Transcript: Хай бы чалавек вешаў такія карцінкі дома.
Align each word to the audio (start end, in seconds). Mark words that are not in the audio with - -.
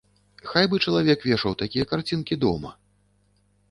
Хай 0.51 0.65
бы 0.71 0.79
чалавек 0.87 1.19
вешаў 1.33 1.59
такія 1.63 1.85
карцінкі 1.95 2.43
дома. 2.49 2.77